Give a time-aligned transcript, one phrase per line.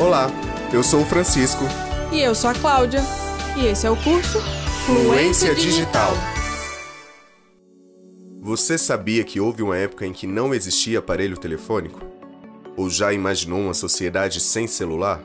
[0.00, 0.28] Olá,
[0.72, 1.62] eu sou o Francisco.
[2.12, 3.00] E eu sou a Cláudia.
[3.56, 4.40] E esse é o curso
[4.84, 6.12] Fluência Digital.
[8.42, 12.00] Você sabia que houve uma época em que não existia aparelho telefônico?
[12.76, 15.22] Ou já imaginou uma sociedade sem celular?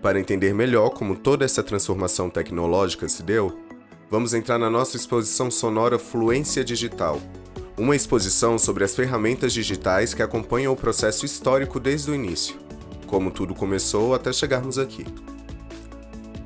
[0.00, 3.58] Para entender melhor como toda essa transformação tecnológica se deu,
[4.10, 7.20] vamos entrar na nossa exposição sonora Fluência Digital,
[7.76, 12.56] uma exposição sobre as ferramentas digitais que acompanham o processo histórico desde o início,
[13.12, 15.04] como tudo começou até chegarmos aqui.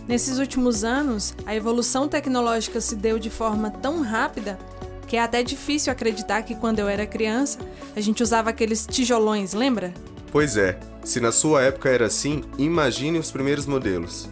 [0.08, 4.58] Nesses últimos anos, a evolução tecnológica se deu de forma tão rápida
[5.06, 7.60] que é até difícil acreditar que quando eu era criança
[7.94, 9.94] a gente usava aqueles tijolões, lembra?
[10.32, 14.28] Pois é, se na sua época era assim, imagine os primeiros modelos.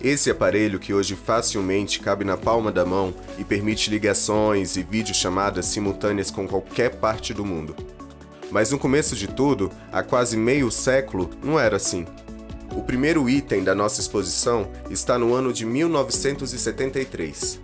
[0.00, 5.66] Esse aparelho, que hoje facilmente cabe na palma da mão e permite ligações e videochamadas
[5.66, 7.76] simultâneas com qualquer parte do mundo.
[8.50, 12.06] Mas no começo de tudo, há quase meio século, não era assim.
[12.76, 17.60] O primeiro item da nossa exposição está no ano de 1973,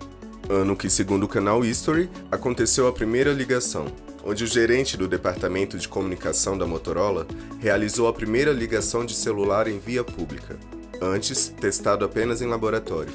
[0.49, 3.87] ano que, segundo o canal History, aconteceu a primeira ligação,
[4.23, 7.27] onde o gerente do departamento de comunicação da Motorola
[7.59, 10.57] realizou a primeira ligação de celular em via pública,
[11.01, 13.13] antes testado apenas em laboratório,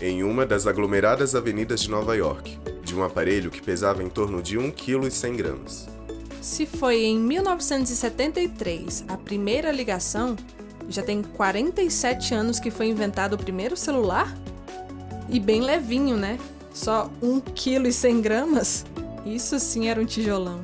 [0.00, 4.42] em uma das aglomeradas avenidas de Nova York, de um aparelho que pesava em torno
[4.42, 5.97] de 1,1 kg.
[6.40, 10.36] Se foi em 1973 a primeira ligação,
[10.88, 14.34] já tem 47 anos que foi inventado o primeiro celular?
[15.28, 16.38] E bem levinho, né?
[16.72, 17.42] Só 1,1
[18.22, 18.88] kg?
[19.26, 20.60] Isso sim era um tijolão.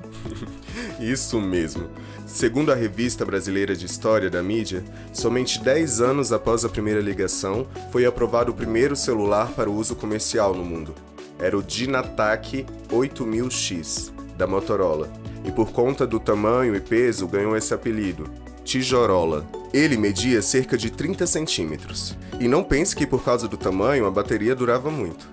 [0.99, 1.89] Isso mesmo.
[2.27, 7.67] Segundo a Revista Brasileira de História da Mídia, somente 10 anos após a primeira ligação
[7.93, 10.95] foi aprovado o primeiro celular para o uso comercial no mundo.
[11.39, 15.13] Era o Dynatac 8000X, da Motorola,
[15.45, 18.31] e por conta do tamanho e peso ganhou esse apelido,
[18.65, 19.47] Tijorola.
[19.73, 22.17] Ele media cerca de 30 centímetros.
[22.41, 25.29] E não pense que por causa do tamanho a bateria durava muito.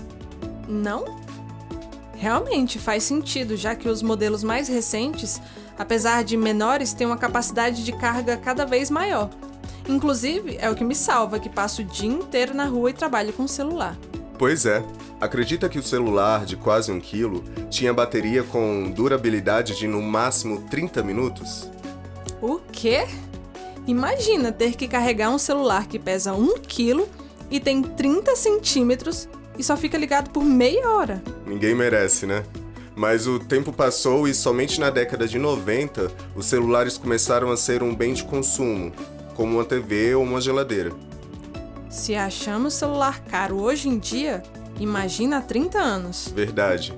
[0.67, 1.06] Não?
[2.14, 5.42] Realmente faz sentido, já que os modelos mais recentes,
[5.77, 9.30] apesar de menores, têm uma capacidade de carga cada vez maior.
[9.88, 13.33] Inclusive, é o que me salva, que passo o dia inteiro na rua e trabalho
[13.33, 13.98] com o celular.
[14.38, 14.83] Pois é.
[15.21, 20.64] Acredita que o celular de quase um quilo tinha bateria com durabilidade de no máximo
[20.67, 21.70] 30 minutos?
[22.42, 23.05] O quê?
[23.86, 27.08] Imagina ter que carregar um celular que pesa 1 quilo
[27.52, 29.30] e tem 30 centímetros
[29.60, 31.21] e só fica ligado por meia hora.
[31.45, 32.43] Ninguém merece, né?
[32.95, 37.83] Mas o tempo passou e somente na década de 90 os celulares começaram a ser
[37.83, 38.92] um bem de consumo,
[39.36, 40.92] como uma TV ou uma geladeira.
[41.92, 44.42] Se achamos celular caro hoje em dia,
[44.81, 46.31] imagina há 30 anos.
[46.36, 46.93] Verdade.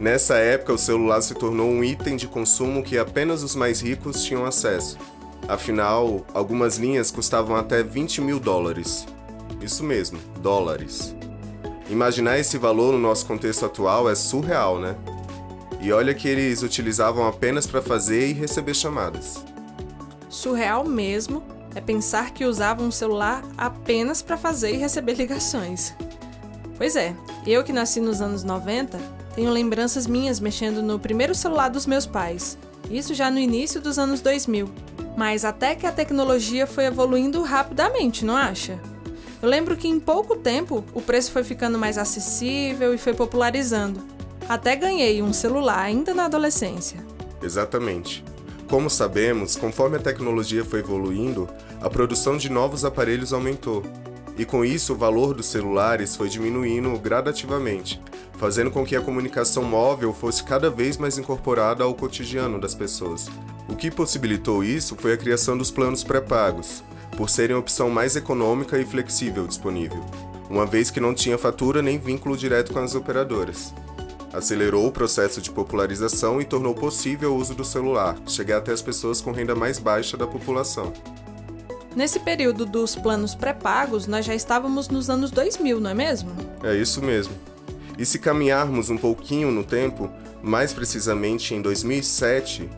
[0.00, 4.24] Nessa época, o celular se tornou um item de consumo que apenas os mais ricos
[4.24, 4.98] tinham acesso.
[5.46, 9.06] Afinal, algumas linhas custavam até 20 mil dólares.
[9.60, 11.14] Isso mesmo, dólares.
[11.88, 14.96] Imaginar esse valor no nosso contexto atual é surreal, né?
[15.80, 19.44] E olha que eles utilizavam apenas para fazer e receber chamadas.
[20.28, 21.42] Surreal mesmo
[21.74, 25.94] é pensar que usavam um celular apenas para fazer e receber ligações.
[26.82, 27.14] Pois é,
[27.46, 28.98] eu que nasci nos anos 90,
[29.36, 32.58] tenho lembranças minhas mexendo no primeiro celular dos meus pais.
[32.90, 34.68] Isso já no início dos anos 2000.
[35.16, 38.80] Mas até que a tecnologia foi evoluindo rapidamente, não acha?
[39.40, 44.02] Eu lembro que em pouco tempo o preço foi ficando mais acessível e foi popularizando.
[44.48, 46.98] Até ganhei um celular ainda na adolescência.
[47.40, 48.24] Exatamente.
[48.68, 51.48] Como sabemos, conforme a tecnologia foi evoluindo,
[51.80, 53.84] a produção de novos aparelhos aumentou.
[54.36, 58.00] E com isso, o valor dos celulares foi diminuindo gradativamente,
[58.38, 63.28] fazendo com que a comunicação móvel fosse cada vez mais incorporada ao cotidiano das pessoas.
[63.68, 66.82] O que possibilitou isso foi a criação dos planos pré-pagos,
[67.16, 70.04] por serem a opção mais econômica e flexível disponível,
[70.48, 73.72] uma vez que não tinha fatura nem vínculo direto com as operadoras.
[74.32, 78.80] Acelerou o processo de popularização e tornou possível o uso do celular, chegar até as
[78.80, 80.90] pessoas com renda mais baixa da população.
[81.94, 86.30] Nesse período dos planos pré-pagos, nós já estávamos nos anos 2000, não é mesmo?
[86.62, 87.34] É isso mesmo.
[87.98, 90.10] E se caminharmos um pouquinho no tempo,
[90.42, 92.68] mais precisamente em 2007,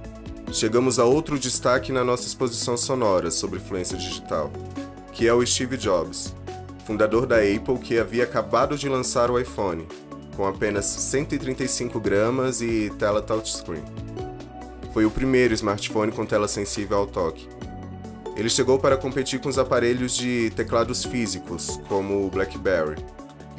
[0.52, 4.50] chegamos a outro destaque na nossa exposição sonora sobre influência digital,
[5.12, 6.34] que é o Steve Jobs,
[6.84, 9.86] fundador da Apple que havia acabado de lançar o iPhone,
[10.36, 13.84] com apenas 135 gramas e tela touchscreen.
[14.92, 17.48] Foi o primeiro smartphone com tela sensível ao toque.
[18.36, 22.96] Ele chegou para competir com os aparelhos de teclados físicos, como o BlackBerry.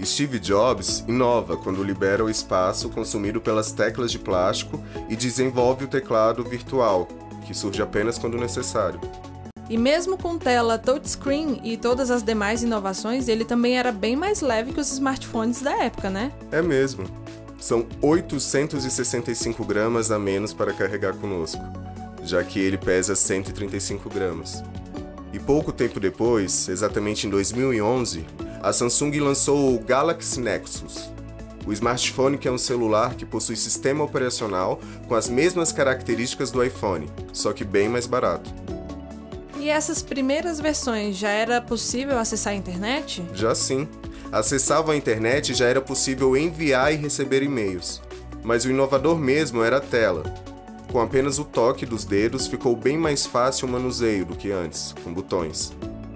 [0.04, 5.88] Steve Jobs inova quando libera o espaço consumido pelas teclas de plástico e desenvolve o
[5.88, 7.08] teclado virtual,
[7.46, 9.00] que surge apenas quando necessário.
[9.70, 14.42] E mesmo com tela touchscreen e todas as demais inovações, ele também era bem mais
[14.42, 16.32] leve que os smartphones da época, né?
[16.52, 17.06] É mesmo.
[17.60, 21.64] São 865 gramas a menos para carregar conosco,
[22.26, 24.64] já que ele pesa 135 gramas.
[25.32, 28.26] E pouco tempo depois, exatamente em 2011,
[28.62, 31.10] a Samsung lançou o Galaxy Nexus,
[31.66, 36.64] o smartphone que é um celular que possui sistema operacional com as mesmas características do
[36.64, 38.54] iPhone, só que bem mais barato.
[39.60, 43.26] E essas primeiras versões já era possível acessar a internet?
[43.34, 43.88] Já sim.
[44.32, 48.02] Acessavam a internet já era possível enviar e receber e-mails.
[48.44, 50.24] Mas o inovador mesmo era a tela.
[50.92, 54.94] Com apenas o toque dos dedos ficou bem mais fácil o manuseio do que antes,
[55.04, 55.74] com botões.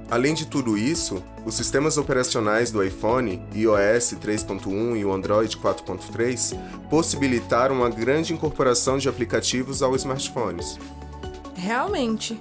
[0.09, 6.57] Além de tudo isso, os sistemas operacionais do iPhone, iOS 3.1 e o Android 4.3,
[6.89, 10.79] possibilitaram uma grande incorporação de aplicativos aos smartphones.
[11.55, 12.39] Realmente,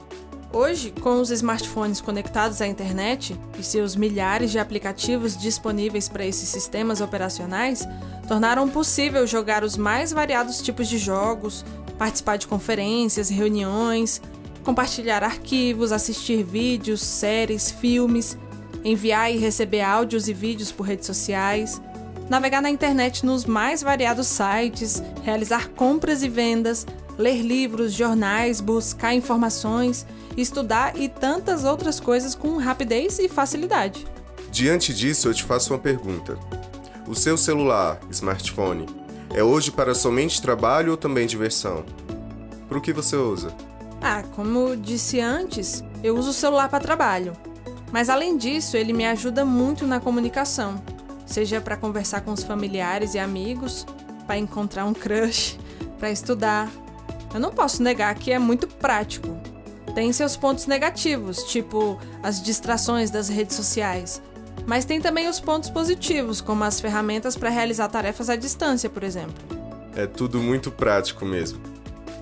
[0.51, 6.49] Hoje, com os smartphones conectados à internet e seus milhares de aplicativos disponíveis para esses
[6.49, 7.87] sistemas operacionais,
[8.27, 11.67] tornaram possível jogar os mais variados tipos de jogos,
[11.99, 14.23] participar de conferências, reuniões,
[14.65, 18.39] compartilhar arquivos, assistir vídeos, séries, filmes,
[18.85, 21.83] enviar e receber áudios e vídeos por redes sociais,
[22.31, 26.87] navegar na internet nos mais variados sites, realizar compras e vendas,
[27.19, 30.07] ler livros, jornais, buscar informações
[30.41, 34.07] estudar e tantas outras coisas com rapidez e facilidade.
[34.51, 36.39] Diante disso, eu te faço uma pergunta.
[37.07, 38.87] O seu celular, smartphone,
[39.35, 41.85] é hoje para somente trabalho ou também diversão?
[42.69, 43.55] Para o que você usa?
[44.01, 47.33] Ah, como disse antes, eu uso o celular para trabalho.
[47.91, 50.83] Mas além disso, ele me ajuda muito na comunicação,
[51.27, 53.87] seja para conversar com os familiares e amigos,
[54.27, 55.59] para encontrar um crush,
[55.99, 56.71] para estudar.
[57.33, 59.37] Eu não posso negar que é muito prático,
[59.95, 64.23] tem seus pontos negativos, tipo as distrações das redes sociais.
[64.69, 69.03] Mas tem também os pontos positivos, como as ferramentas para realizar tarefas à distância, por
[69.03, 69.35] exemplo.
[69.97, 71.59] É tudo muito prático mesmo.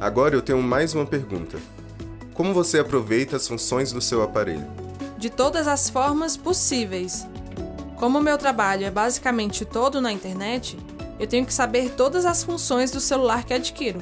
[0.00, 1.58] Agora eu tenho mais uma pergunta.
[2.32, 4.66] Como você aproveita as funções do seu aparelho?
[5.18, 7.26] De todas as formas possíveis.
[7.96, 10.78] Como o meu trabalho é basicamente todo na internet,
[11.18, 14.00] eu tenho que saber todas as funções do celular que adquiro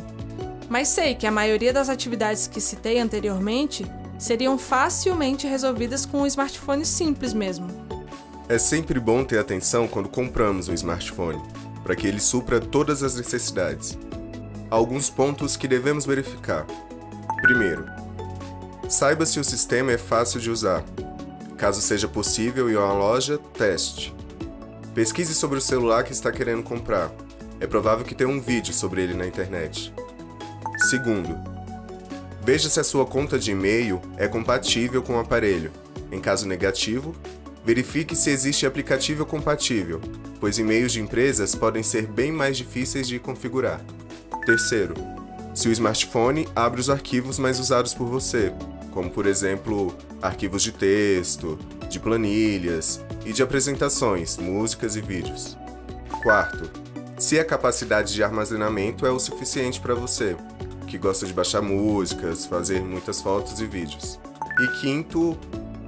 [0.68, 3.86] mas sei que a maioria das atividades que citei anteriormente
[4.18, 7.83] seriam facilmente resolvidas com um smartphone simples mesmo.
[8.46, 11.40] É sempre bom ter atenção quando compramos um smartphone,
[11.82, 13.96] para que ele supra todas as necessidades.
[14.70, 16.66] Há alguns pontos que devemos verificar.
[17.40, 17.86] Primeiro,
[18.86, 20.84] saiba se o sistema é fácil de usar.
[21.56, 24.14] Caso seja possível a uma loja, teste.
[24.94, 27.10] Pesquise sobre o celular que está querendo comprar.
[27.60, 29.90] É provável que tenha um vídeo sobre ele na internet.
[30.90, 31.34] Segundo,
[32.42, 35.72] veja se a sua conta de e-mail é compatível com o aparelho.
[36.12, 37.14] Em caso negativo,
[37.64, 40.00] verifique se existe aplicativo compatível,
[40.38, 43.80] pois e-mails de empresas podem ser bem mais difíceis de configurar.
[44.44, 44.94] Terceiro,
[45.54, 48.52] se o smartphone abre os arquivos mais usados por você,
[48.90, 51.58] como por exemplo arquivos de texto,
[51.88, 55.56] de planilhas e de apresentações, músicas e vídeos.
[56.22, 56.70] Quarto,
[57.18, 60.36] se a capacidade de armazenamento é o suficiente para você,
[60.86, 64.18] que gosta de baixar músicas, fazer muitas fotos e vídeos.
[64.60, 65.36] E quinto,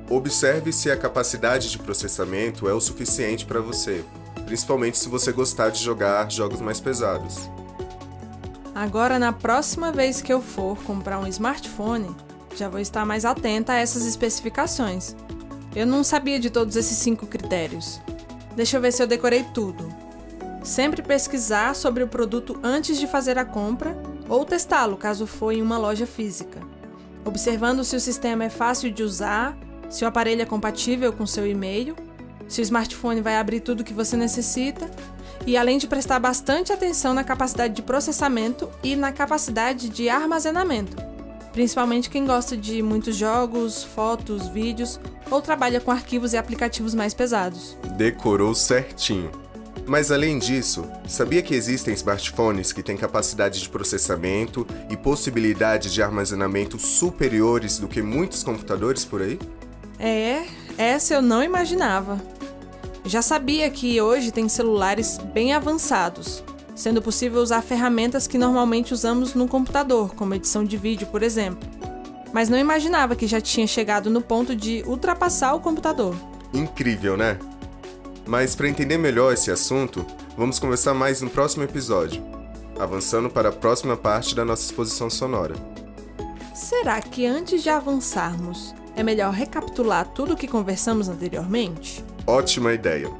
[0.08, 4.04] observe se a capacidade de processamento é o suficiente para você,
[4.44, 7.50] principalmente se você gostar de jogar jogos mais pesados.
[8.74, 12.14] Agora, na próxima vez que eu for comprar um smartphone,
[12.54, 15.16] já vou estar mais atenta a essas especificações.
[15.74, 18.00] Eu não sabia de todos esses cinco critérios.
[18.54, 19.92] Deixa eu ver se eu decorei tudo.
[20.62, 23.96] Sempre pesquisar sobre o produto antes de fazer a compra
[24.28, 26.60] ou testá-lo caso for em uma loja física,
[27.24, 29.56] observando se o sistema é fácil de usar,
[29.88, 31.96] se o aparelho é compatível com seu e-mail,
[32.48, 34.90] se o smartphone vai abrir tudo o que você necessita,
[35.46, 40.96] e além de prestar bastante atenção na capacidade de processamento e na capacidade de armazenamento,
[41.52, 45.00] principalmente quem gosta de muitos jogos, fotos, vídeos
[45.30, 47.76] ou trabalha com arquivos e aplicativos mais pesados.
[47.96, 49.30] Decorou certinho.
[49.86, 56.02] Mas além disso, sabia que existem smartphones que têm capacidade de processamento e possibilidade de
[56.02, 59.38] armazenamento superiores do que muitos computadores por aí?
[59.98, 60.44] É,
[60.76, 62.20] essa eu não imaginava.
[63.04, 66.42] Já sabia que hoje tem celulares bem avançados,
[66.74, 71.68] sendo possível usar ferramentas que normalmente usamos no computador, como edição de vídeo, por exemplo.
[72.32, 76.14] Mas não imaginava que já tinha chegado no ponto de ultrapassar o computador.
[76.52, 77.38] Incrível, né?
[78.26, 80.04] Mas para entender melhor esse assunto,
[80.36, 82.22] vamos conversar mais no próximo episódio,
[82.78, 85.54] avançando para a próxima parte da nossa exposição sonora.
[86.52, 92.02] Será que antes de avançarmos, é melhor recapitular tudo o que conversamos anteriormente?
[92.26, 93.10] Ótima ideia.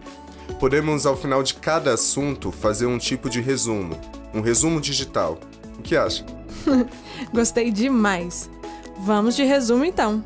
[0.59, 4.01] Podemos, ao final de cada assunto, fazer um tipo de resumo,
[4.35, 5.39] um resumo digital.
[5.79, 6.25] O que acha?
[7.33, 8.51] Gostei demais.
[8.99, 10.25] Vamos de resumo então.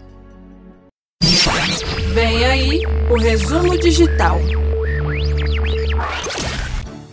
[2.15, 4.39] Vem aí o resumo digital.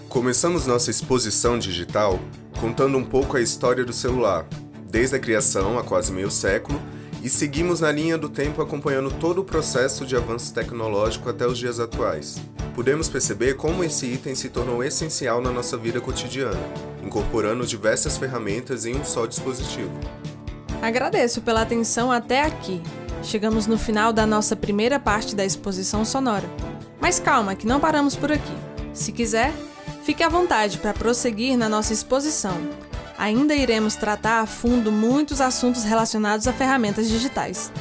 [0.07, 2.19] Começamos nossa exposição digital
[2.59, 4.47] contando um pouco a história do celular,
[4.89, 6.81] desde a criação há quase meio século,
[7.27, 11.57] e seguimos na linha do tempo acompanhando todo o processo de avanço tecnológico até os
[11.57, 12.37] dias atuais.
[12.73, 16.57] Podemos perceber como esse item se tornou essencial na nossa vida cotidiana,
[17.03, 19.91] incorporando diversas ferramentas em um só dispositivo.
[20.81, 22.81] Agradeço pela atenção até aqui.
[23.21, 26.49] Chegamos no final da nossa primeira parte da exposição sonora.
[26.97, 28.55] Mas calma, que não paramos por aqui.
[28.93, 29.51] Se quiser,
[30.05, 32.57] fique à vontade para prosseguir na nossa exposição.
[33.17, 37.71] Ainda iremos tratar a fundo muitos assuntos relacionados a ferramentas digitais.